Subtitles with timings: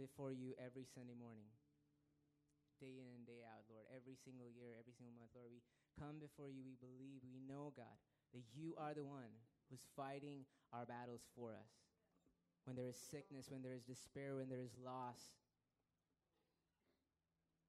[0.00, 1.52] before you every Sunday morning,
[2.80, 5.52] day in and day out, Lord, every single year, every single month, Lord.
[5.52, 5.60] We
[6.00, 8.00] come before you, we believe, we know, God,
[8.32, 9.28] that you are the one
[9.68, 11.76] who's fighting our battles for us.
[12.64, 15.36] When there is sickness, when there is despair, when there is loss,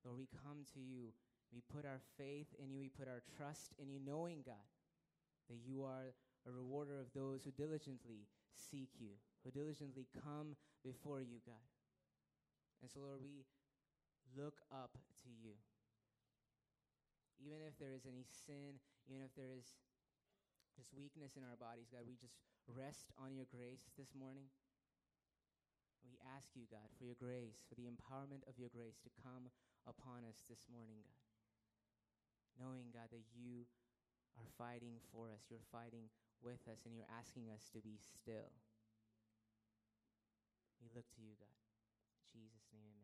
[0.07, 1.11] Lord, we come to you.
[1.51, 4.71] We put our faith in you, we put our trust in you, knowing, God,
[5.51, 6.15] that you are
[6.47, 8.23] a rewarder of those who diligently
[8.55, 11.59] seek you, who diligently come before you, God.
[12.91, 13.47] So, Lord, we
[14.35, 15.55] look up to you.
[17.39, 19.79] Even if there is any sin, even if there is
[20.75, 22.35] just weakness in our bodies, God, we just
[22.67, 24.51] rest on your grace this morning.
[26.03, 29.47] We ask you, God, for your grace, for the empowerment of your grace to come
[29.87, 31.23] upon us this morning, God.
[32.59, 33.71] Knowing, God, that you
[34.35, 36.11] are fighting for us, you're fighting
[36.43, 38.51] with us, and you're asking us to be still.
[40.83, 41.60] We look to you, God.
[42.33, 43.00] Jesus' name, amen.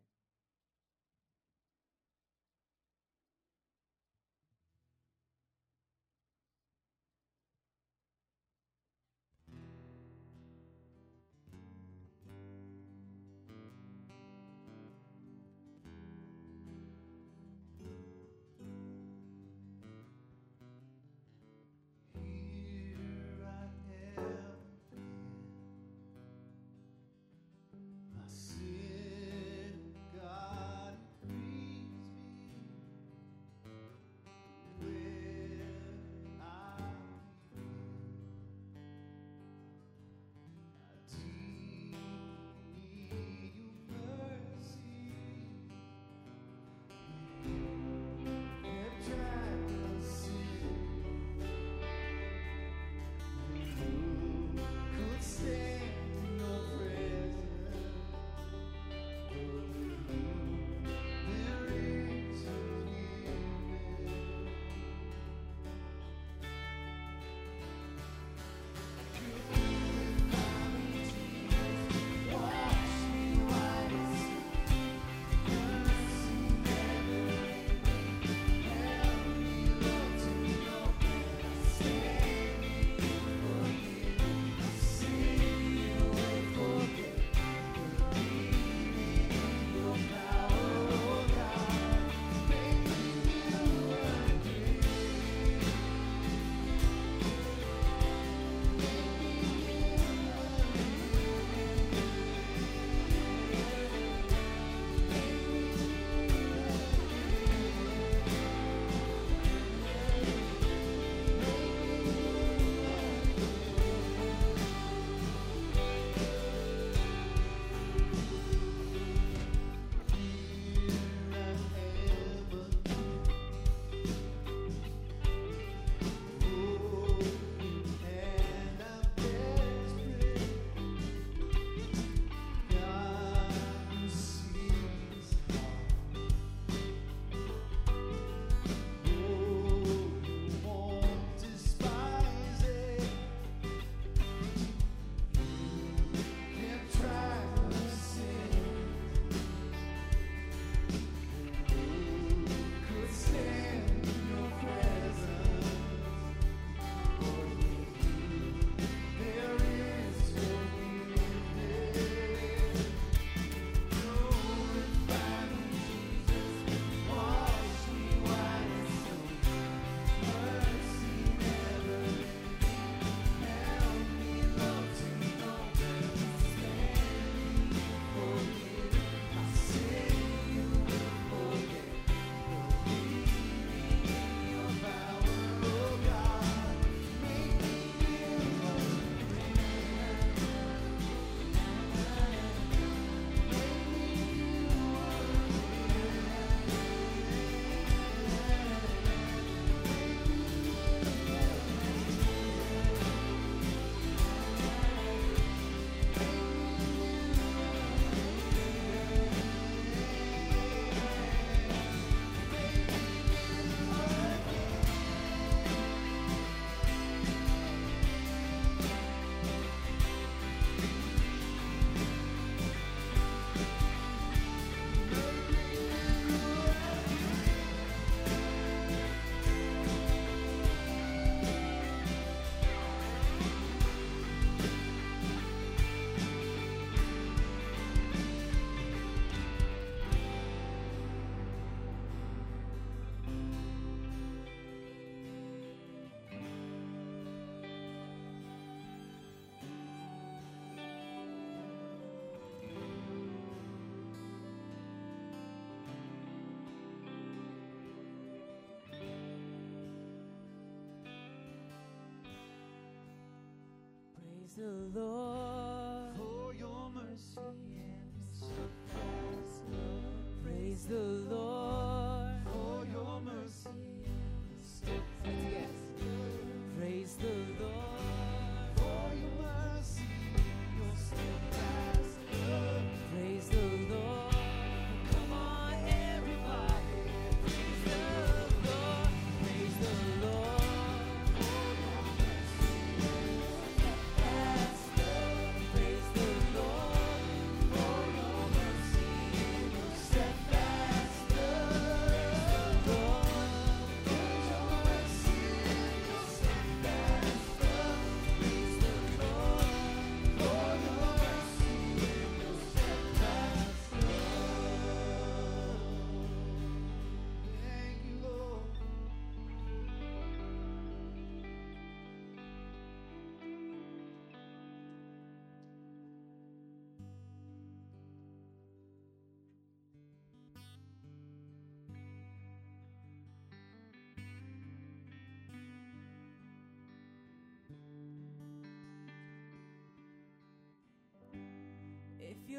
[264.58, 266.18] The Lord.
[266.18, 270.44] for your mercy and steadfast love.
[270.44, 271.47] Praise the Lord.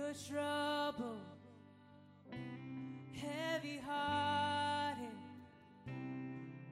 [0.01, 1.17] If you're
[3.13, 5.19] heavy hearted,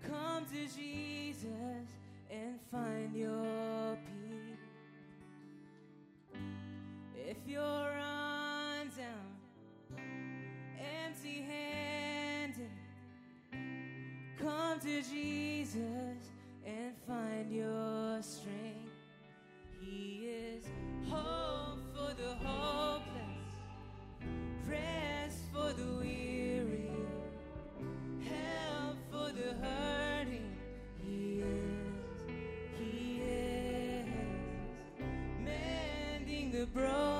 [0.06, 1.88] come to Jesus
[2.30, 4.58] and find your peace.
[7.28, 9.34] If you're undone,
[11.04, 12.70] empty handed,
[14.38, 16.15] come to Jesus
[36.56, 37.15] the broken,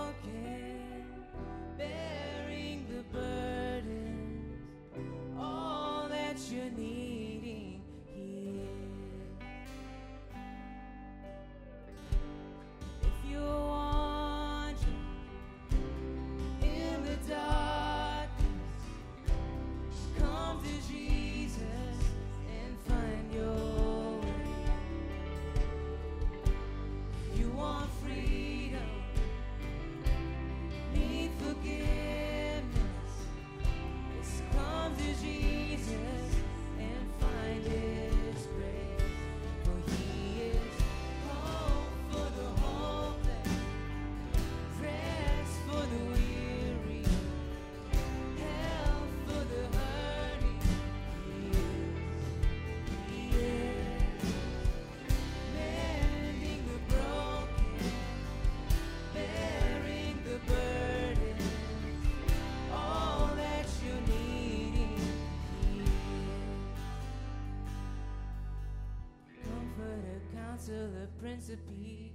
[71.37, 72.15] prince of peace,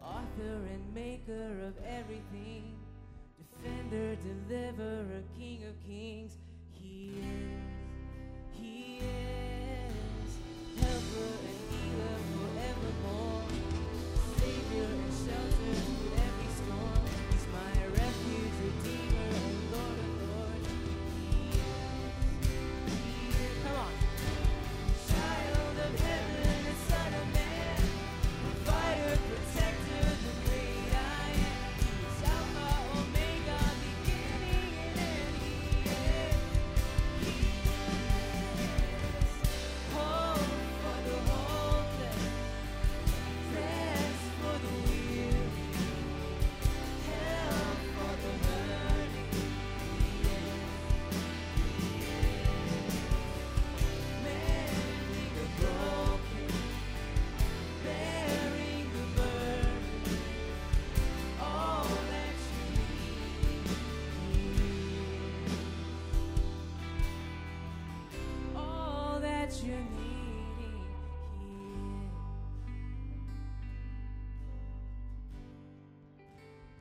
[0.00, 2.74] author and maker of everything,
[3.36, 6.38] defender, deliverer, king of kings.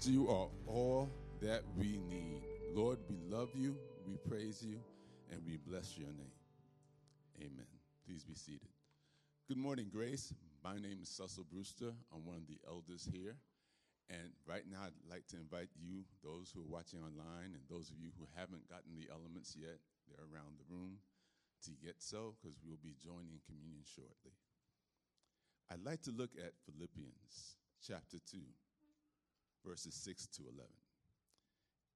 [0.02, 1.10] You are all
[1.42, 2.42] that we need.
[2.74, 3.76] Lord, we love you,
[4.08, 4.80] we praise you,
[5.30, 6.32] and we bless your name.
[7.38, 7.68] Amen.
[8.08, 8.72] Please be seated.
[9.50, 10.34] Good morning, Grace.
[10.64, 11.92] My name is Cecil Brewster.
[12.16, 13.36] I'm one of the elders here.
[14.10, 17.92] And right now, I'd like to invite you, those who are watching online, and those
[17.92, 21.04] of you who haven't gotten the elements yet, they're around the room,
[21.66, 24.32] to get so, because we'll be joining communion shortly.
[25.70, 28.40] I'd like to look at Philippians chapter 2,
[29.66, 30.66] verses 6 to 11.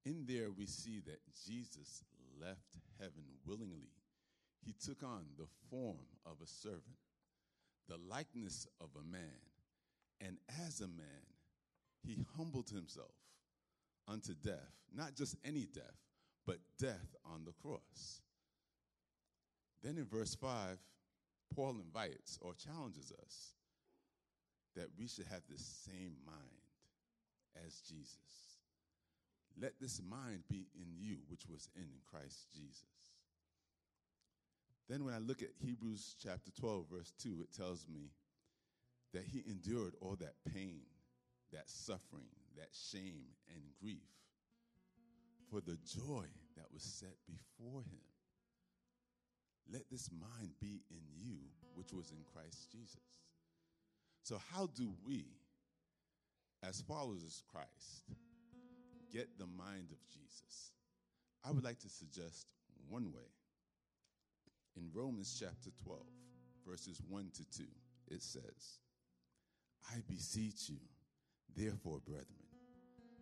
[0.06, 2.04] In there, we see that Jesus
[2.40, 3.92] left heaven willingly.
[4.66, 6.98] He took on the form of a servant,
[7.88, 9.40] the likeness of a man,
[10.22, 11.24] and as a man,
[12.06, 13.14] he humbled himself
[14.08, 15.84] unto death, not just any death,
[16.46, 18.22] but death on the cross.
[19.82, 20.78] Then in verse 5,
[21.56, 23.54] Paul invites or challenges us
[24.76, 26.63] that we should have the same mind
[27.66, 28.18] as Jesus.
[29.60, 32.84] Let this mind be in you, which was in Christ Jesus.
[34.90, 38.12] Then, when I look at Hebrews chapter 12, verse 2, it tells me
[39.14, 40.82] that he endured all that pain,
[41.52, 44.04] that suffering, that shame, and grief
[45.50, 46.26] for the joy
[46.58, 48.02] that was set before him.
[49.72, 51.38] Let this mind be in you,
[51.76, 53.00] which was in Christ Jesus.
[54.24, 55.26] So, how do we,
[56.68, 58.04] as followers of Christ,
[59.12, 60.72] get the mind of Jesus?
[61.46, 62.48] I would like to suggest
[62.88, 63.30] one way.
[64.76, 66.00] In Romans chapter 12,
[66.68, 67.64] verses 1 to 2,
[68.12, 68.80] it says,
[69.92, 70.80] I beseech you,
[71.56, 72.26] therefore, brethren,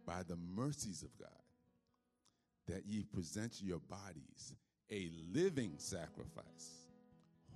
[0.06, 1.30] by the mercies of God,
[2.68, 4.54] that ye present your bodies
[4.92, 6.86] a living sacrifice,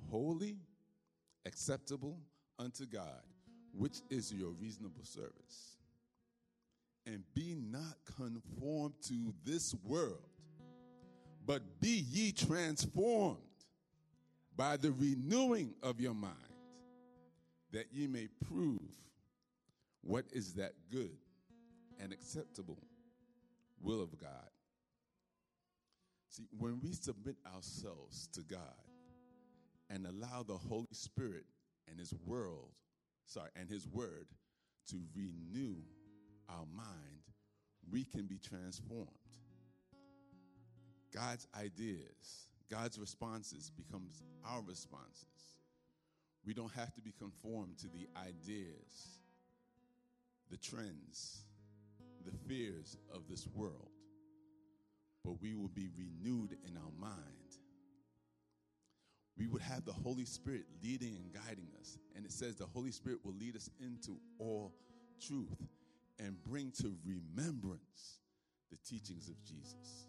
[0.10, 0.58] holy,
[1.46, 2.18] acceptable
[2.58, 3.22] unto God,
[3.78, 5.78] which is your reasonable service.
[7.06, 10.30] And be not conformed to this world,
[11.46, 13.38] but be ye transformed
[14.58, 16.34] by the renewing of your mind,
[17.72, 18.82] that ye may prove
[20.02, 21.18] what is that good
[22.00, 22.80] and acceptable
[23.82, 24.50] will of God.
[26.30, 28.60] See, when we submit ourselves to God
[29.90, 31.46] and allow the Holy Spirit
[31.90, 32.70] and His world,
[33.26, 34.28] sorry, and His Word
[34.90, 35.76] to renew
[36.50, 37.24] our mind,
[37.92, 39.10] we can be transformed.
[41.14, 45.26] God's ideas, God's responses becomes our responses.
[46.46, 49.20] We don't have to be conformed to the ideas,
[50.52, 51.42] the trends,
[52.26, 53.90] the fears of this world
[55.26, 57.45] but we will be renewed in our mind.
[59.38, 61.98] We would have the Holy Spirit leading and guiding us.
[62.16, 64.74] And it says the Holy Spirit will lead us into all
[65.26, 65.58] truth
[66.20, 68.20] and bring to remembrance
[68.72, 70.08] the teachings of Jesus.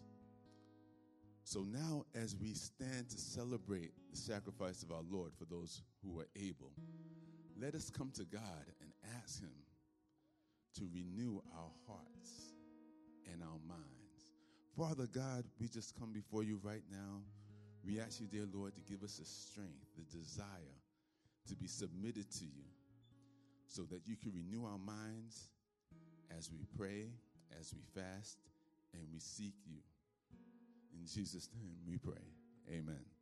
[1.43, 6.19] So now, as we stand to celebrate the sacrifice of our Lord for those who
[6.19, 6.71] are able,
[7.59, 8.91] let us come to God and
[9.23, 9.53] ask Him
[10.75, 12.53] to renew our hearts
[13.31, 14.33] and our minds.
[14.77, 17.21] Father God, we just come before you right now.
[17.87, 20.75] We ask you, dear Lord, to give us the strength, the desire
[21.47, 22.65] to be submitted to you
[23.65, 25.51] so that you can renew our minds
[26.37, 27.07] as we pray,
[27.57, 28.39] as we fast,
[28.93, 29.79] and we seek you.
[30.99, 32.25] In Jesus' name we pray.
[32.69, 33.16] Amen.